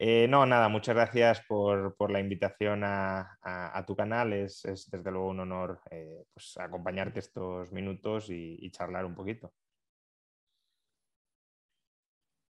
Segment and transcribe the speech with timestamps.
[0.00, 4.32] Eh, no, nada, muchas gracias por, la invitación a, tu canal.
[4.32, 9.14] Es, es, desde luego un honor eh, pues, acompañarte estos minutos y, y charlar un
[9.14, 9.52] poquito.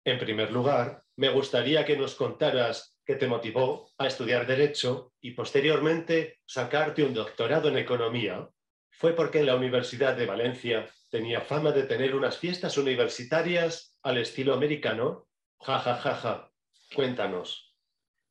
[0.05, 5.31] En primer lugar, me gustaría que nos contaras qué te motivó a estudiar Derecho y
[5.33, 8.49] posteriormente sacarte un doctorado en Economía.
[8.91, 14.19] ¿Fue porque en la Universidad de Valencia tenía fama de tener unas fiestas universitarias al
[14.19, 15.27] estilo americano?
[15.61, 16.48] Ja, ja, ja, ja.
[16.95, 17.77] Cuéntanos.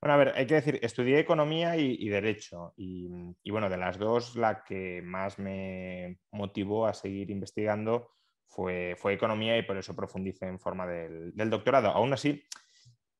[0.01, 2.73] Bueno, a ver, hay que decir, estudié economía y, derecho.
[2.77, 3.09] Y,
[3.49, 8.11] bueno, de las dos, la que más me motivó a seguir investigando
[8.47, 11.89] fue, fue economía y por eso profundicé en forma del, doctorado.
[11.89, 12.43] Aún así,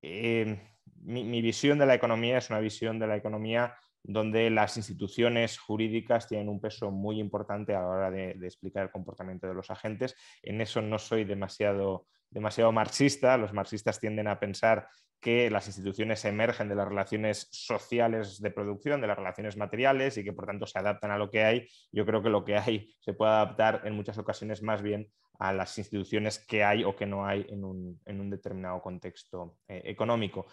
[0.04, 0.60] eh,
[1.02, 3.76] mi visión de la economía es una visión de la economía
[4.08, 8.92] donde las instituciones jurídicas tienen un peso muy importante a la hora de, explicar el
[8.92, 10.16] comportamiento de los agentes.
[10.42, 13.38] En eso no soy demasiado, demasiado marxista.
[13.38, 14.88] Los marxistas tienden a pensar
[15.20, 20.24] que las instituciones emergen de las relaciones sociales de producción, de las relaciones materiales y
[20.24, 21.68] que por tanto se adaptan a lo que hay.
[21.92, 25.52] Yo creo que lo que hay se puede adaptar en muchas ocasiones más bien a
[25.52, 29.82] las instituciones que hay o que no hay en un, en un determinado contexto eh,
[29.86, 30.48] económico.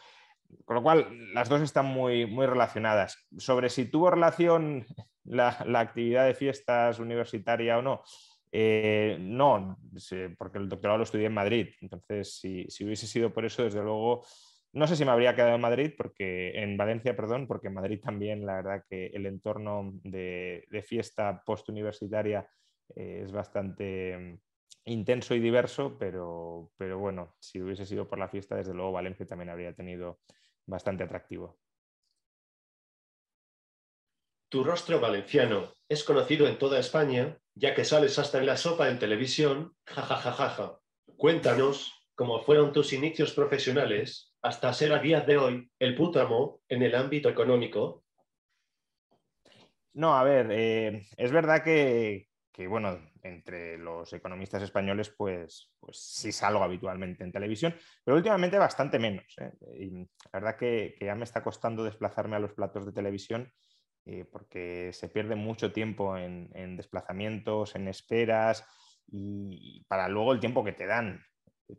[0.64, 3.26] Con lo cual, las dos están muy, muy relacionadas.
[3.36, 4.84] Sobre si tuvo relación
[5.24, 8.02] la, la actividad de fiestas universitaria o no,
[8.56, 9.78] eh, no,
[10.38, 11.68] porque el doctorado lo estudié en Madrid.
[11.80, 14.24] Entonces, si, si, hubiese sido por eso, desde luego,
[14.72, 18.00] no sé si me habría quedado en Madrid, porque en Valencia, perdón, porque en Madrid
[18.00, 22.48] también, la verdad que el entorno de, de fiesta postuniversitaria
[22.94, 24.38] eh, es bastante
[24.84, 29.26] intenso y diverso, pero, pero bueno, si hubiese sido por la fiesta, desde luego Valencia
[29.26, 30.20] también habría tenido
[30.66, 31.58] bastante atractivo.
[34.48, 38.88] Tu rostro valenciano es conocido en toda España, ya que sales hasta en la sopa
[38.88, 39.74] en televisión.
[39.86, 40.56] Jajajajaja.
[40.56, 40.80] Ja, ja, ja,
[41.16, 46.82] Cuéntanos cómo fueron tus inicios profesionales hasta ser a día de hoy el pútamo en
[46.82, 48.04] el ámbito económico.
[49.94, 55.98] No, a ver, eh, es verdad que, que, bueno, entre los economistas españoles, pues, pues
[55.98, 57.74] sí salgo habitualmente en televisión,
[58.04, 59.26] pero últimamente bastante menos.
[59.40, 59.52] ¿eh?
[59.76, 63.52] Y la verdad que, que, ya me está costando desplazarme a los platos de televisión
[64.06, 68.64] eh, porque se pierde mucho tiempo en, en, desplazamientos, en esperas
[69.08, 71.20] y para luego el tiempo que te dan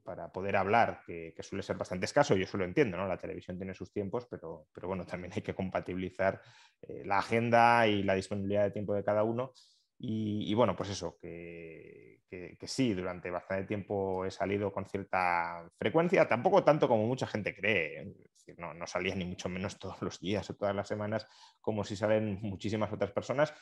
[0.04, 3.08] para poder hablar, que, suele ser bastante escaso, yo eso lo entiendo, ¿no?
[3.08, 6.42] La televisión tiene sus tiempos, pero, pero bueno, también hay que compatibilizar
[6.82, 9.54] eh, la agenda y la disponibilidad de tiempo de cada uno.
[9.98, 12.20] Y, bueno, pues eso, que,
[12.64, 18.14] sí, durante bastante tiempo he salido con cierta frecuencia, tampoco tanto como mucha gente cree,
[18.58, 21.28] no, no salía ni mucho menos todos los días o todas las semanas
[21.62, 23.54] como si salen muchísimas otras personas,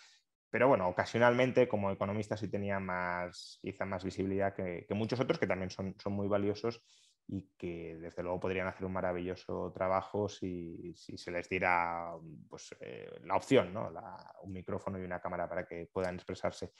[0.49, 5.47] pero bueno, ocasionalmente como economista sí tenía más, quizá más visibilidad que, muchos otros que
[5.47, 6.83] también son, son, muy valiosos
[7.27, 12.13] y que desde luego podrían hacer un maravilloso trabajo si, se les diera
[12.49, 13.91] pues, eh, la opción, ¿no?
[14.41, 16.71] un micrófono y una cámara para que puedan expresarse.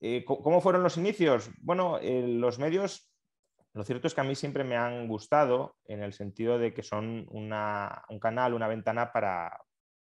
[0.00, 1.50] Eh, ¿Cómo fueron los inicios?
[1.60, 3.12] Bueno, eh, los medios,
[3.74, 6.82] lo cierto es que a mí siempre me han gustado en el sentido de que
[6.82, 7.50] son un
[8.20, 9.60] canal, una ventana para,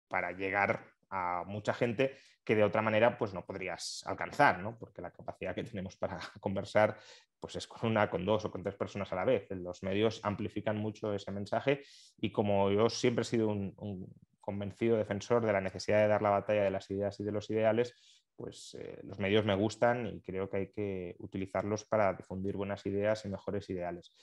[0.08, 4.78] para llegar a mucha gente que de otra manera pues no podrías alcanzar, ¿no?
[4.78, 6.98] porque la capacidad que tenemos para conversar
[7.40, 9.50] pues es con una, con dos o con tres personas a la vez.
[9.52, 11.84] Los medios amplifican mucho ese mensaje
[12.18, 16.30] y como yo siempre he sido un, convencido defensor de la necesidad de dar la
[16.30, 17.96] batalla de las ideas y de los ideales,
[18.36, 22.86] pues eh, los medios me gustan y creo que hay que utilizarlos para difundir buenas
[22.86, 24.14] ideas y mejores ideales.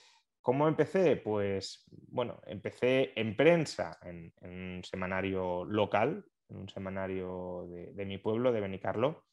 [0.41, 1.17] ¿Cómo empecé?
[1.17, 8.51] Pues bueno, empecé en prensa, en un semanario local, en un semanario de, mi pueblo,
[8.51, 9.25] de Benicarlo.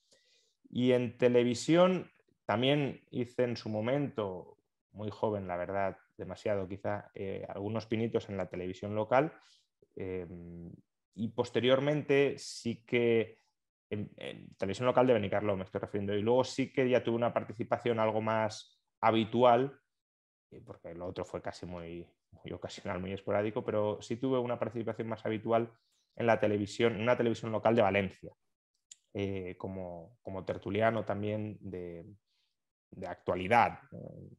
[0.68, 2.10] Y en televisión
[2.46, 4.56] también hice en su momento,
[4.92, 9.32] muy joven, la verdad, demasiado quizá, eh, algunos pinitos en la televisión local.
[9.96, 10.72] Em,
[11.14, 13.38] y posteriormente sí que
[13.90, 14.10] en,
[14.56, 16.14] televisión local de Benicarlo me estoy refiriendo.
[16.14, 19.78] Y luego sí que ya tuve una participación algo más habitual,
[20.50, 24.58] eh, porque lo otro fue casi muy, muy ocasional, muy esporádico, pero sí tuve una
[24.58, 25.72] participación más habitual
[26.16, 28.32] en la televisión, en una televisión local de Valencia,
[29.12, 32.06] eh, como, tertuliano también de,
[33.06, 33.80] actualidad.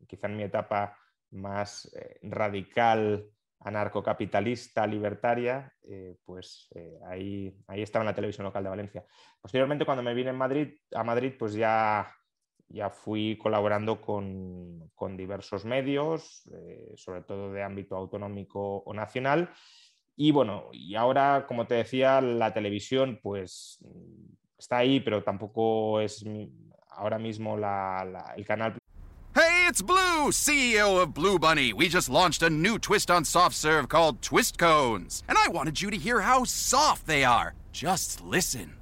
[0.08, 0.98] Quizá en mi etapa
[1.32, 3.26] más eh, radical,
[3.60, 6.70] anarcocapitalista, libertaria, eh, pues
[7.08, 9.06] ahí, ahí estaba en la televisión local de Valencia.
[9.40, 12.12] Posteriormente, cuando me vine en Madrid, a Madrid, pues ya,
[12.68, 16.44] ya fui colaborando con, con diversos medios,
[16.96, 19.50] sobre todo de ámbito autonómico o nacional,
[20.24, 26.00] y bueno, y ahora, como te decía, la televisión pues mm, está ahí, pero tampoco
[26.00, 26.24] es
[26.92, 28.78] ahora mismo la, la, el canal.
[29.34, 31.74] Hey, it's Blue, CEO of Blue Bunny.
[31.74, 35.24] We just launched a new twist on soft serve called Twist Cones.
[35.28, 37.56] And I wanted you to hear how soft they are.
[37.72, 38.74] Just listen.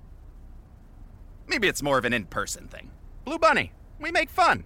[1.47, 2.91] Maybe it's more of an in person thing.
[3.23, 3.71] Blue Bunny,
[4.01, 4.65] we make fun.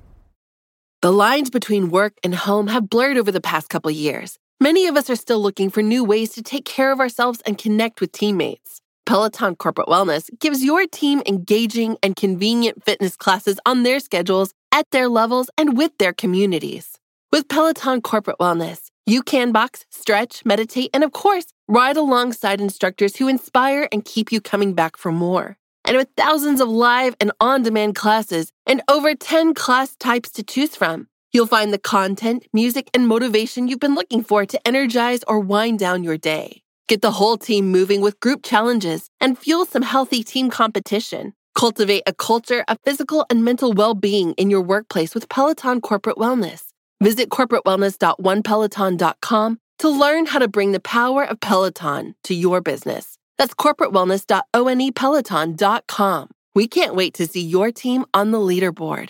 [1.03, 4.39] The lines between work and home have blurred over the past couple years.
[4.63, 7.57] Many of us are still looking for new ways to take care of ourselves and
[7.57, 8.79] connect with teammates.
[9.05, 14.89] Peloton Corporate Wellness gives your team engaging and convenient fitness classes on their schedules, at
[14.91, 16.97] their levels, and with their communities.
[17.29, 23.17] With Peloton Corporate Wellness, you can box, stretch, meditate, and of course, ride alongside instructors
[23.17, 25.57] who inspire and keep you coming back for more.
[25.83, 30.41] And with thousands of live and on demand classes and over 10 class types to
[30.41, 35.23] choose from, You'll find the content, music, and motivation you've been looking for to energize
[35.27, 36.61] or wind down your day.
[36.87, 41.33] Get the whole team moving with group challenges and fuel some healthy team competition.
[41.55, 46.17] Cultivate a culture of physical and mental well being in your workplace with Peloton Corporate
[46.17, 46.65] Wellness.
[47.01, 53.17] Visit corporatewellness.onepeloton.com to learn how to bring the power of Peloton to your business.
[53.39, 56.29] That's corporatewellness.onepeloton.com.
[56.55, 59.09] We can't wait to see your team on the leaderboard.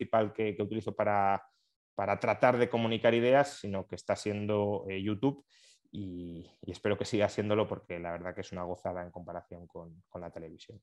[0.00, 1.46] Principal que, que utilizo para,
[1.94, 5.44] para tratar de comunicar ideas, sino que está siendo eh, YouTube
[5.92, 10.02] y, espero que siga siéndolo porque la verdad que es una gozada en comparación con,
[10.08, 10.80] con la televisión.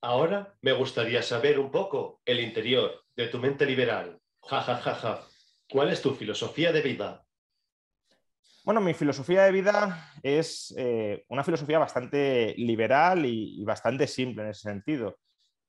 [0.00, 4.18] Ahora me gustaría saber un poco el interior de tu mente liberal.
[4.48, 5.20] Ja, ja, ja, ja.
[5.70, 7.26] ¿Cuál es tu filosofía de vida?
[8.64, 14.50] Bueno, mi filosofía de vida es eh, una filosofía bastante liberal y, bastante simple en
[14.50, 15.18] ese sentido.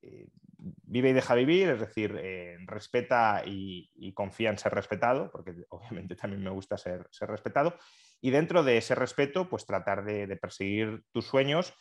[0.04, 5.54] Eh, vive y deja vivir, es decir, eh, respeta y, confía en ser respetado, porque
[5.70, 7.76] obviamente también me gusta ser, respetado.
[8.22, 11.74] Y dentro de ese respeto, pues tratar de, perseguir tus sueños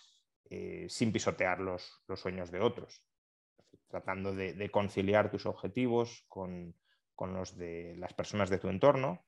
[0.89, 3.03] sin pisotear los, sueños de otros,
[3.89, 6.75] tratando de conciliar tus objetivos con,
[7.15, 9.25] con los de las personas de tu entorno,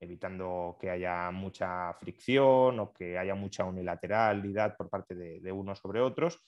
[0.00, 6.00] evitando que haya mucha fricción o que haya mucha unilateralidad por parte de, unos sobre
[6.00, 6.38] otros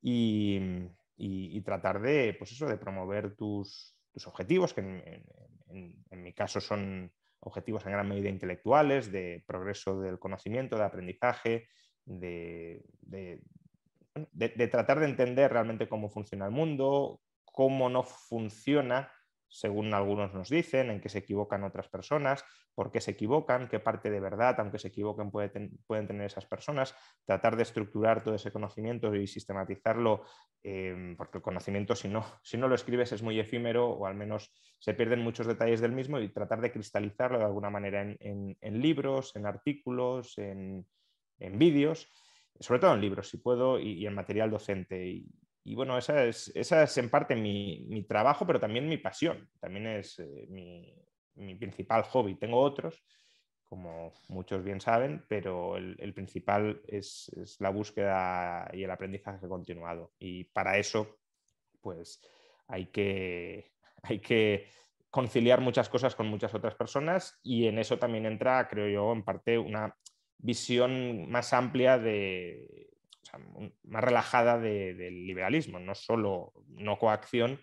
[0.00, 0.60] y,
[1.64, 3.94] tratar de, pues eso, de promover tus,
[4.26, 10.76] objetivos, que en, mi caso son objetivos en gran medida intelectuales, de progreso del conocimiento,
[10.76, 11.68] de aprendizaje,
[12.04, 19.12] de, de, tratar de entender realmente cómo funciona el mundo, cómo no funciona
[19.48, 23.80] según algunos nos dicen, en qué se equivocan otras personas, por qué se equivocan, qué
[23.80, 28.52] parte de verdad, aunque se equivoquen, pueden tener esas personas, tratar de estructurar todo ese
[28.52, 30.24] conocimiento y sistematizarlo,
[30.62, 34.14] em, porque el conocimiento si no, si no lo escribes es muy efímero o al
[34.14, 38.56] menos se pierden muchos detalles del mismo y tratar de cristalizarlo de alguna manera en,
[38.80, 40.86] libros, en artículos, en,
[41.38, 42.12] vídeos,
[42.60, 45.24] sobre todo en libros si puedo y, en material docente.
[45.68, 49.86] Y bueno, esa es, esa es en parte mi, trabajo, pero también mi pasión, también
[49.86, 52.36] es eh, mi, principal hobby.
[52.36, 53.04] Tengo otros,
[53.66, 60.14] como muchos bien saben, pero el, principal es, la búsqueda y el aprendizaje continuado.
[60.18, 61.18] Y para eso,
[61.82, 62.22] pues
[62.66, 63.70] hay que,
[64.04, 64.70] hay que
[65.10, 69.22] conciliar muchas cosas con muchas otras personas y en eso también entra, creo yo, en
[69.22, 69.94] parte una
[70.38, 72.88] visión más amplia de,
[73.84, 77.60] más relajada del liberalismo, no solo no coacción,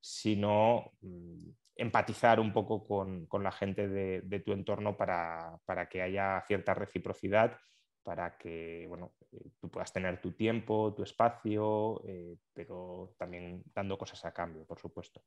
[0.00, 6.74] sino mm, empatizar un poco con, la gente de, tu entorno para, que haya cierta
[6.74, 7.58] reciprocidad,
[8.02, 13.98] para que bueno, eh, tú puedas tener tu tiempo, tu espacio, eh, pero también dando
[13.98, 15.22] cosas a cambio, por supuesto.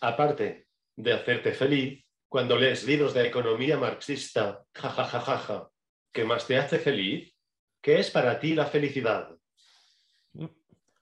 [0.00, 5.68] Aparte de hacerte feliz, cuando lees libros de economía marxista, jajajajaja,
[6.12, 7.32] ¿Qué más te hace feliz?
[7.80, 9.30] ¿Qué es para ti la felicidad?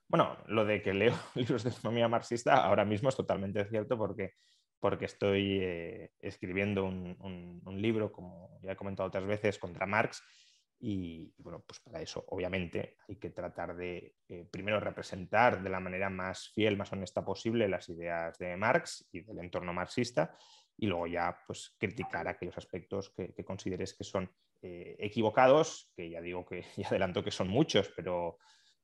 [0.07, 4.33] Bueno, lo de que leo libros de economía marxista ahora mismo es totalmente cierto porque,
[4.79, 10.23] porque estoy eh, escribiendo un, libro, como ya he comentado otras veces, contra Marx.
[10.81, 15.79] Y, bueno, pues para eso obviamente hay que tratar de eh, primero representar de la
[15.79, 20.37] manera más fiel, más honesta posible las ideas de Marx y del entorno marxista
[20.77, 26.21] y luego ya pues criticar aquellos aspectos que consideres que son eh, equivocados, que ya
[26.21, 28.37] digo que ya adelanto que son muchos, pero,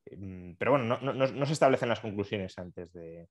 [0.05, 3.27] em, pero bueno, no, se establecen las conclusiones antes de,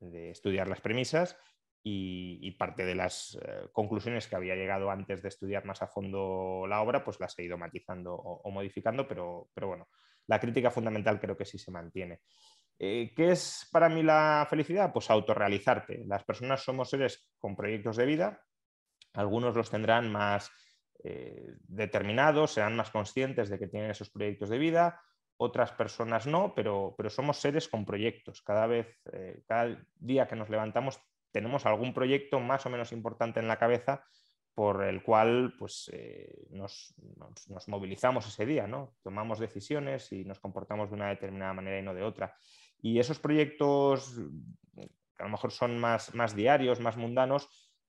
[0.00, 1.36] estudiar las premisas
[1.82, 6.66] y, parte de las eh, conclusiones que había llegado antes de estudiar más a fondo
[6.68, 9.88] la obra, pues las he ido matizando o, modificando, pero, pero, bueno,
[10.26, 12.20] la crítica fundamental creo que sí se mantiene.
[12.78, 14.92] Eh, ¿Qué es para mí la felicidad?
[14.92, 16.04] Pues autorrealizarte.
[16.06, 18.44] Las personas somos seres con proyectos de vida,
[19.14, 20.52] algunos los tendrán más
[21.04, 25.00] eh, determinados, serán más conscientes de que tienen esos proyectos de vida,
[25.36, 28.42] otras personas no, pero, pero somos seres con proyectos.
[28.42, 31.00] Cada vez, eh, cada día que nos levantamos,
[31.30, 34.04] tenemos algún proyecto más o menos importante en la cabeza
[34.58, 36.92] por el cual pues, eh, nos,
[37.68, 38.96] movilizamos ese día, ¿no?
[39.04, 42.34] tomamos decisiones y nos comportamos de una determinada manera y no de otra.
[42.82, 44.16] Y esos proyectos,
[44.74, 47.48] que a lo mejor son más, más diarios, más mundanos,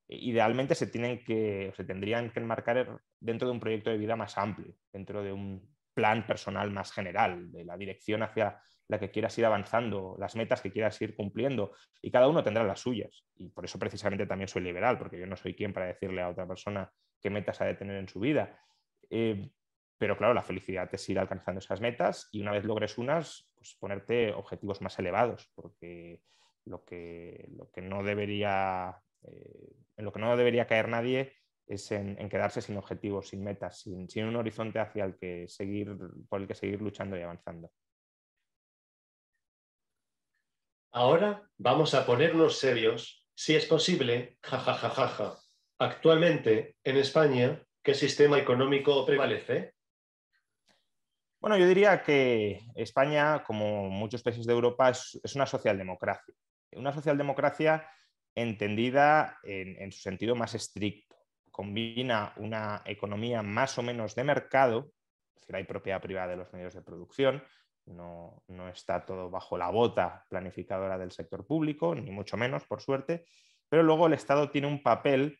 [0.10, 4.38] idealmente se, tienen que, se tendrían que enmarcar dentro de un proyecto de vida más
[4.38, 9.38] amplio, dentro de un plan personal más general, de la dirección hacia la que quieras
[9.38, 13.24] ir avanzando, las metas que quieras ir cumpliendo, y cada uno tendrá las suyas.
[13.36, 16.30] Y por eso precisamente también soy liberal, porque yo no soy quien para decirle a
[16.30, 18.60] otra persona qué metas ha de tener en su vida.
[19.12, 19.51] Eh,
[20.00, 23.75] pero claro, la felicidad es ir alcanzando esas metas y una vez logres unas, pues
[23.75, 26.22] ponerte objetivos más elevados, porque
[26.66, 31.34] lo que, lo que no debería eh, en lo que no debería caer nadie
[31.70, 35.96] es en, quedarse sin objetivos, sin metas, sin, un horizonte hacia el que seguir,
[36.28, 37.72] por el que seguir luchando y avanzando.
[40.92, 45.38] Ahora vamos a ponernos serios, si es posible, jajajajaja.
[45.78, 49.76] Actualmente, en España, ¿qué sistema económico prevalece?
[51.40, 56.34] Bueno, yo diría que España, como muchos países de Europa, es, es una socialdemocracia.
[56.72, 57.88] Una socialdemocracia
[58.36, 61.16] entendida en, su sentido más estricto.
[61.52, 64.92] Combina una economía más o menos de mercado,
[65.36, 67.44] es decir, hay propiedad privada de los medios de producción,
[67.86, 73.26] no, está todo bajo la bota planificadora del sector público, ni mucho menos, por suerte,
[73.68, 75.40] pero luego el Estado tiene un papel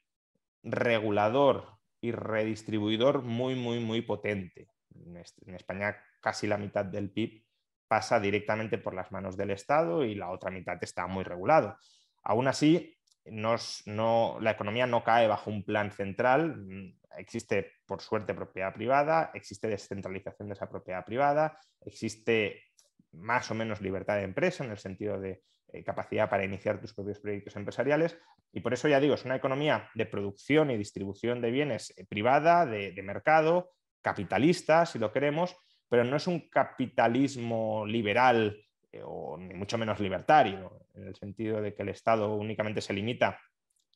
[0.63, 4.69] regulador y redistribuidor muy, muy, muy potente.
[4.96, 7.43] En España casi la mitad del PIB
[7.88, 11.77] pasa directamente por las manos del Estado y la otra mitad está muy regulado.
[12.23, 19.31] Aún así, la economía no cae bajo un plan central, existe por suerte propiedad privada,
[19.33, 22.63] existe descentralización de esa propiedad privada, existe
[23.11, 26.93] más o menos libertad de empresa en el sentido de, eh, capacidad para iniciar tus
[26.93, 28.17] propios proyectos empresariales.
[28.51, 32.05] Y por eso ya digo, es una economía de producción y distribución de bienes eh,
[32.07, 33.71] privada, de, mercado,
[34.01, 35.55] capitalista, si lo queremos,
[35.88, 38.59] pero no es un capitalismo liberal
[39.03, 43.39] o ni mucho menos libertario, en el sentido de que el Estado únicamente se limita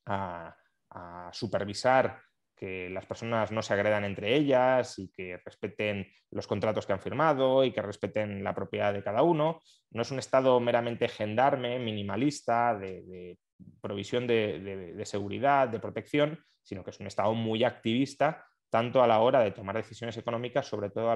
[0.05, 0.55] a,
[0.89, 2.21] a supervisar
[2.55, 7.01] que las personas no se agredan entre ellas y que respeten los contratos que han
[7.01, 9.59] firmado y que respeten la propiedad de cada uno.
[9.91, 13.37] No es un Estado meramente gendarme, minimalista, de,
[13.81, 19.19] provisión de, seguridad, de protección, sino que es un Estado muy activista, tanto a la
[19.19, 21.15] hora de tomar decisiones económicas sobre todo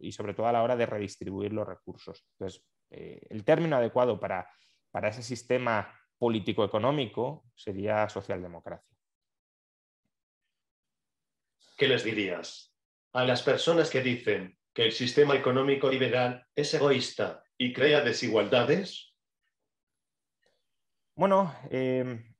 [0.00, 2.26] y sobre todo a la hora de redistribuir los recursos.
[2.32, 4.50] Entonces, eh, el término adecuado para,
[4.90, 8.96] para ese sistema político-económico sería socialdemocracia.
[11.76, 12.74] ¿qué les dirías?
[13.12, 19.14] A las personas que dicen que el sistema económico liberal es egoísta y crea desigualdades.
[21.14, 22.34] Bueno, em,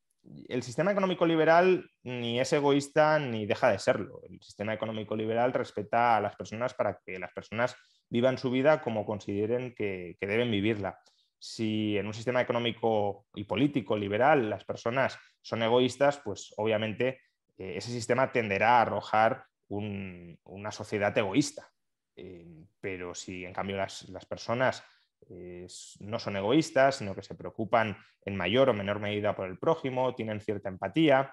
[0.48, 4.20] el sistema económico liberal ni es egoísta ni deja de serlo.
[4.28, 7.76] El sistema económico liberal respeta a las personas para que las personas
[8.08, 10.98] vivan su vida como consideren que, deben vivirla.
[11.38, 17.20] Si en un sistema económico y político liberal las personas son egoístas, pues obviamente
[17.58, 21.68] eh, ese sistema tenderá a arrojar una sociedad egoísta.
[22.16, 22.46] Eh,
[22.80, 24.82] pero si en cambio las, personas
[25.30, 25.66] eh,
[26.00, 30.14] no son egoístas, sino que se preocupan en mayor o menor medida por el prójimo,
[30.14, 31.32] tienen cierta empatía,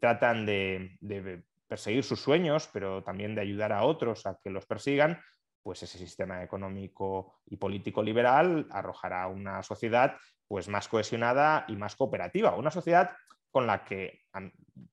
[0.00, 4.64] tratan de, de, perseguir sus sueños, pero también de ayudar a otros a que los
[4.64, 5.20] persigan,
[5.62, 10.16] pues ese sistema económico y político liberal arrojará una sociedad
[10.46, 13.10] pues más cohesionada y más cooperativa, una sociedad
[13.50, 14.20] con la que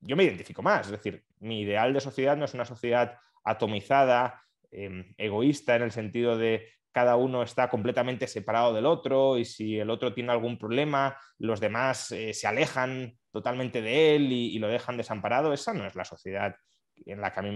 [0.02, 0.88] yo me identifico más.
[0.88, 5.92] Es decir, mi ideal de sociedad no es una sociedad atomizada, em, egoísta, en el
[5.92, 10.58] sentido de cada uno está completamente separado del otro y si el otro tiene algún
[10.58, 15.52] problema, los demás eh, se alejan totalmente de él y, lo dejan desamparado.
[15.52, 16.56] Esa no es la sociedad
[17.06, 17.56] en la que a mí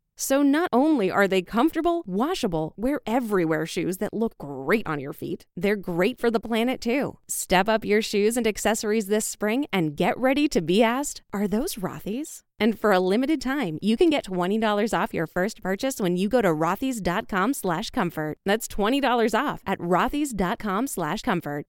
[0.21, 5.13] So not only are they comfortable, washable, wear everywhere shoes that look great on your
[5.13, 7.17] feet, they're great for the planet too.
[7.27, 11.47] Step up your shoes and accessories this spring and get ready to be asked, are
[11.47, 12.43] those Rothy's?
[12.59, 16.29] And for a limited time, you can get $20 off your first purchase when you
[16.29, 18.37] go to rothys.com slash comfort.
[18.45, 21.65] That's $20 off at rothys.com slash comfort.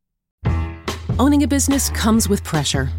[1.18, 2.90] Owning a business comes with pressure.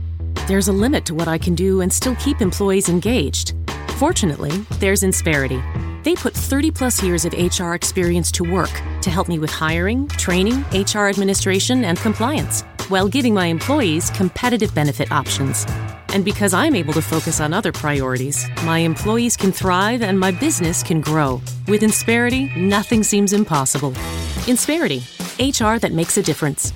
[0.48, 3.54] There's a limit to what I can do and still keep employees engaged.
[3.98, 5.62] Fortunately, there's Insperity.
[6.04, 10.08] They put 30 plus years of HR experience to work to help me with hiring,
[10.08, 15.66] training, HR administration, and compliance, while giving my employees competitive benefit options.
[16.10, 20.32] And because I'm able to focus on other priorities, my employees can thrive and my
[20.32, 21.40] business can grow.
[21.68, 23.92] With Insperity, nothing seems impossible.
[24.48, 25.04] Insperity,
[25.40, 26.74] HR that makes a difference.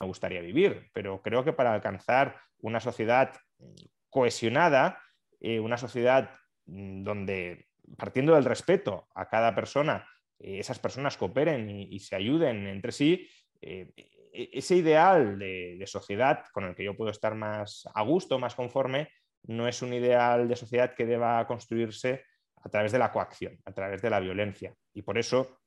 [0.00, 3.74] Me gustaría vivir, pero creo que para alcanzar una sociedad mm,
[4.10, 4.98] cohesionada,
[5.40, 6.30] eh, una sociedad
[6.66, 10.06] mm, donde, partiendo del respeto a cada persona,
[10.38, 13.26] eh, esas personas cooperen y, se ayuden entre sí,
[13.62, 18.38] eh, e, ese ideal de, sociedad con el que yo puedo estar más a gusto,
[18.38, 19.08] más conforme,
[19.44, 22.24] no es un ideal de sociedad que deba construirse
[22.62, 24.74] a través de la coacción, a través de la violencia.
[24.92, 25.60] Y por eso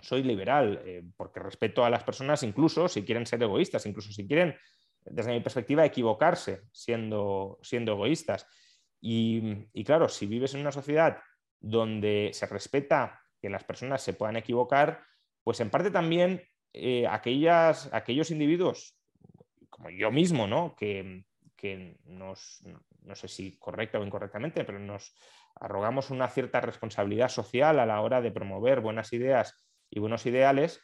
[0.00, 0.82] soy liberal,
[1.16, 4.56] porque respeto a las personas, incluso si quieren ser egoístas, incluso si quieren,
[5.04, 8.46] desde mi perspectiva, equivocarse siendo, siendo egoístas.
[9.00, 11.18] Y, claro, si vives en una sociedad
[11.58, 15.02] donde se respeta que las personas se puedan equivocar,
[15.42, 18.98] pues en parte también eh, aquellas, aquellos individuos,
[19.70, 20.76] como yo mismo, ¿no?
[20.76, 21.24] que,
[22.04, 22.62] nos,
[23.02, 25.14] no sé si correcta o incorrectamente, pero nos
[25.56, 29.54] arrogamos una cierta responsabilidad social a la hora de promover buenas ideas
[29.90, 30.80] y buenos ideales,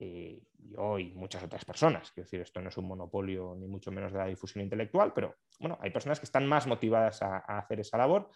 [0.00, 2.10] yo y muchas otras personas.
[2.12, 5.36] Quiero decir, esto no es un monopolio ni mucho menos de la difusión intelectual, pero
[5.58, 8.30] bueno, hay personas que están más motivadas a, hacer esa labor,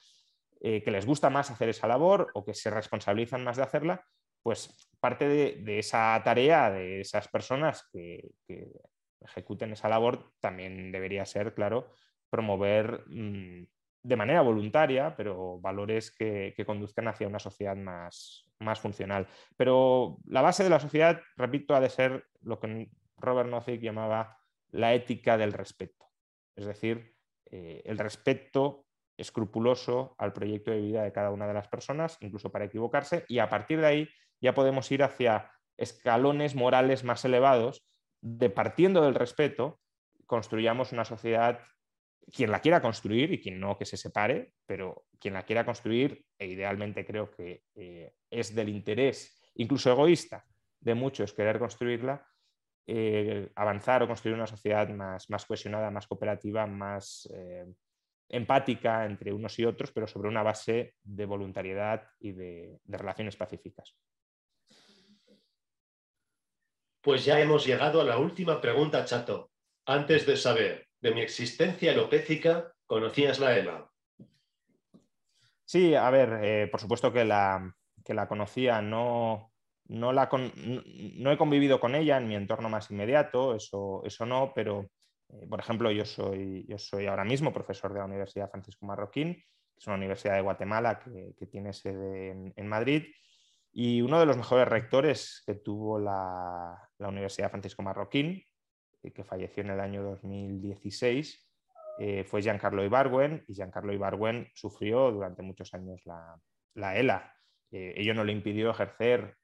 [0.60, 4.04] eh, que les gusta más hacer esa labor o que se responsabilizan más de hacerla,
[4.42, 8.30] pues parte de, esa tarea de esas personas que,
[9.20, 11.90] ejecuten esa labor también debería ser, claro,
[12.28, 13.66] promover mm,
[14.04, 19.26] de manera voluntaria, pero valores que, conduzcan hacia una sociedad más, más, funcional.
[19.56, 24.36] Pero la base de la sociedad, repito, ha de ser lo que Robert Nozick llamaba
[24.68, 26.04] la ética del respeto.
[26.54, 27.16] Es decir,
[27.50, 28.84] eh, el respeto
[29.16, 33.38] escrupuloso al proyecto de vida de cada una de las personas, incluso para equivocarse, y
[33.38, 37.86] a partir de ahí ya podemos ir hacia escalones morales más elevados,
[38.20, 39.80] de partiendo del respeto,
[40.26, 41.60] construyamos una sociedad
[42.32, 46.24] quien la quiera construir y quien no que se separe, pero quien la quiera construir,
[46.38, 50.44] e idealmente creo que eh, es del interés, incluso egoísta,
[50.80, 52.26] de muchos querer construirla,
[52.86, 57.66] eh, avanzar o construir una sociedad más, más cohesionada, más cooperativa, más eh,
[58.28, 63.96] empática entre unos y otros, pero sobre una base de voluntariedad y de relaciones pacíficas.
[67.00, 69.50] Pues ya hemos llegado a la última pregunta, Chato.
[69.86, 73.90] Antes de saber de mi existencia alopécica, ¿conocías la ELA?
[75.62, 77.76] Sí, a ver, eh, por supuesto que la,
[78.08, 79.52] la conocía, no,
[79.84, 84.52] no, la no, he convivido con ella en mi entorno más inmediato, eso, eso no,
[84.54, 84.88] pero
[85.28, 89.34] eh, por ejemplo, yo soy, yo soy ahora mismo profesor de la Universidad Francisco Marroquín,
[89.34, 93.04] que es una universidad de Guatemala que, tiene sede en, Madrid,
[93.72, 98.42] y uno de los mejores rectores que tuvo la, la Universidad Francisco Marroquín
[99.12, 101.44] que falleció en el año 2016,
[101.98, 107.32] eh, fue Giancarlo Ibargüen y Giancarlo Ibargüen sufrió durante muchos años la, ELA.
[107.70, 109.36] Eh, ello no le impidió ejercer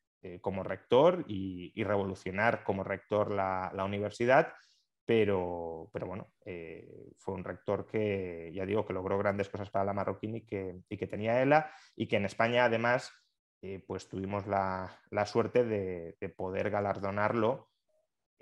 [0.42, 4.52] como rector y, revolucionar como rector la, universidad,
[5.06, 6.30] pero, pero bueno,
[7.16, 10.82] fue un rector que, ya digo, que logró grandes cosas para la marroquín y que,
[10.90, 13.10] que tenía ELA y que en España además
[13.86, 17.70] pues tuvimos la, suerte de, de, poder galardonarlo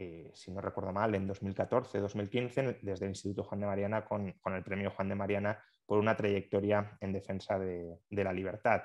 [0.00, 4.62] eh, si no recuerdo mal, en 2014-2015 desde el Instituto Juan de Mariana con, el
[4.62, 8.84] premio Juan de Mariana por una trayectoria en defensa de, la libertad.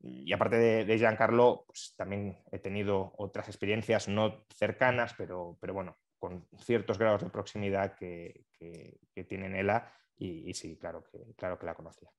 [0.00, 6.46] Y aparte de, Giancarlo, pues, también he tenido otras experiencias no cercanas, pero, bueno, con
[6.58, 11.66] ciertos grados de proximidad que, que, tienen ELA y, y, sí, claro que, claro que
[11.66, 12.10] la conocía.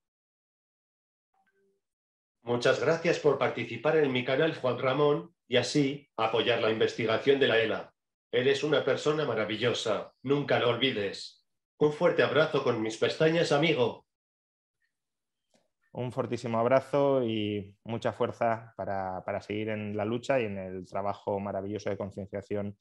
[2.41, 7.47] Muchas gracias por participar en mi canal, Juan Ramón, y así apoyar la investigación de
[7.47, 7.93] la ELA.
[8.31, 11.47] Eres una persona maravillosa, nunca lo olvides.
[11.79, 14.05] Un fuerte abrazo con mis pestañas, amigo.
[15.91, 21.39] Un fortísimo abrazo y mucha fuerza para, seguir en la lucha y en el trabajo
[21.39, 22.77] maravilloso de concienciación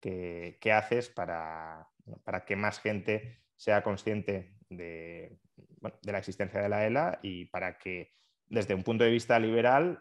[0.00, 1.88] que, haces para,
[2.22, 7.76] para, que más gente sea consciente de, de la existencia de la ELA y para
[7.76, 8.12] que
[8.46, 9.98] desde un punto de vista liberal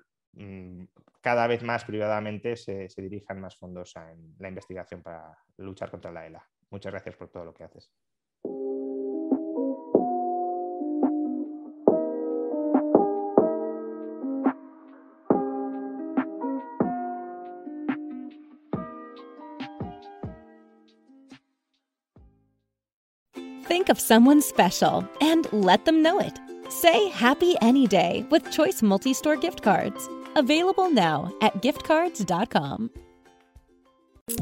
[1.21, 6.25] cada vez más privadamente se, dirijan más fondos en la investigación para luchar contra la
[6.25, 6.47] ELA.
[6.69, 7.91] Muchas gracias por todo lo que haces.
[23.67, 26.37] Think of someone special and let them know it.
[26.69, 30.09] Say happy any day with Choice Multi-Store gift cards.
[30.35, 32.89] Available now at giftcards.com.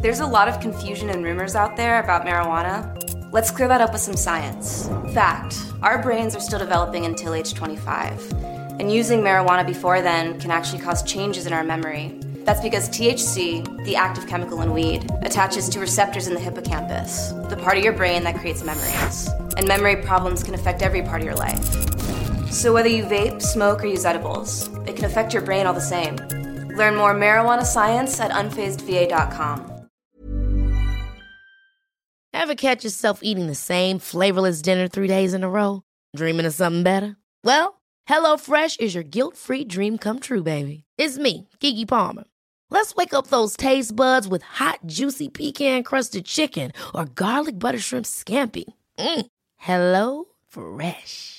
[0.02, 3.32] There's a lot of confusion and rumors out there about marijuana.
[3.32, 4.88] Let's clear that up with some science.
[5.13, 8.34] Fact our brains are still developing until age 25,
[8.80, 12.19] and using marijuana before then can actually cause changes in our memory.
[12.43, 17.58] That's because THC, the active chemical in weed, attaches to receptors in the hippocampus, the
[17.58, 19.30] part of your brain that creates memories.
[19.58, 21.98] And memory problems can affect every part of your life.
[22.51, 25.81] So whether you vape, smoke, or use edibles, it can affect your brain all the
[25.81, 26.15] same.
[26.75, 29.88] Learn more marijuana science at unfazedva.com.
[32.33, 35.83] Ever catch yourself eating the same flavorless dinner three days in a row?
[36.15, 37.17] Dreaming of something better?
[37.43, 40.83] Well, HelloFresh is your guilt-free dream come true, baby.
[40.97, 42.23] It's me, Kiki Palmer.
[42.71, 48.05] Let's wake up those taste buds with hot, juicy pecan-crusted chicken or garlic butter shrimp
[48.05, 48.65] scampi.
[48.97, 49.25] Mm.
[49.57, 51.38] Hello Fresh.